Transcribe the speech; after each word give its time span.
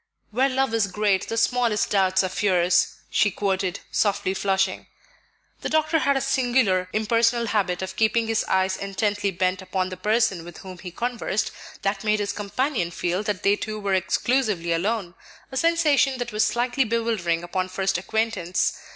"'Where 0.31 0.49
love 0.49 0.73
is 0.73 0.87
great, 0.87 1.27
the 1.27 1.37
smallest 1.37 1.91
doubts 1.91 2.23
are 2.23 2.29
fears,'" 2.29 2.95
she 3.11 3.29
quoted, 3.29 3.81
softly 3.91 4.33
flushing. 4.33 4.87
The 5.59 5.69
doctor 5.69 5.99
had 5.99 6.17
a 6.17 6.21
singular 6.21 6.89
impersonal 6.91 7.45
habit 7.45 7.83
of 7.83 7.95
keeping 7.95 8.25
his 8.25 8.43
eyes 8.45 8.75
intently 8.77 9.29
bent 9.29 9.61
upon 9.61 9.89
the 9.89 9.97
person 9.97 10.43
with 10.43 10.57
whom 10.57 10.79
he 10.79 10.89
conversed, 10.89 11.51
that 11.83 12.03
made 12.03 12.19
his 12.19 12.33
companion 12.33 12.89
feel 12.89 13.21
that 13.21 13.43
they 13.43 13.55
two 13.55 13.79
were 13.79 13.93
exclusively 13.93 14.73
alone, 14.73 15.13
a 15.51 15.57
sensation 15.57 16.17
that 16.17 16.31
was 16.31 16.43
slightly 16.43 16.83
bewildering 16.83 17.43
upon 17.43 17.69
first 17.69 17.99
acquaintance. 17.99 18.79